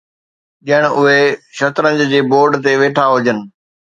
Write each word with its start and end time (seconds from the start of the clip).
ڄڻ 0.67 0.83
اهي 0.99 1.19
شطرنج 1.57 1.99
جي 2.13 2.21
بورڊ 2.31 2.51
تي 2.63 2.73
ويٺا 2.81 3.05
هجن. 3.13 3.37